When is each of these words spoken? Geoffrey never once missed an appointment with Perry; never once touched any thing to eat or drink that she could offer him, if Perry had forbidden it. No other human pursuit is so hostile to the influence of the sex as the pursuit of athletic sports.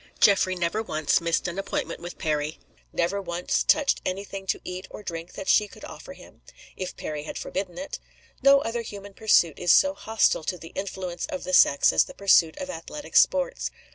Geoffrey 0.19 0.55
never 0.55 0.81
once 0.81 1.21
missed 1.21 1.47
an 1.47 1.59
appointment 1.59 1.99
with 1.99 2.17
Perry; 2.17 2.57
never 2.91 3.21
once 3.21 3.61
touched 3.63 4.01
any 4.03 4.23
thing 4.23 4.47
to 4.47 4.59
eat 4.63 4.87
or 4.89 5.03
drink 5.03 5.33
that 5.33 5.47
she 5.47 5.67
could 5.67 5.85
offer 5.85 6.13
him, 6.13 6.41
if 6.75 6.97
Perry 6.97 7.21
had 7.25 7.37
forbidden 7.37 7.77
it. 7.77 7.99
No 8.41 8.61
other 8.61 8.81
human 8.81 9.13
pursuit 9.13 9.59
is 9.59 9.71
so 9.71 9.93
hostile 9.93 10.43
to 10.45 10.57
the 10.57 10.69
influence 10.73 11.27
of 11.27 11.43
the 11.43 11.53
sex 11.53 11.93
as 11.93 12.05
the 12.05 12.15
pursuit 12.15 12.57
of 12.57 12.67
athletic 12.67 13.15
sports. 13.15 13.69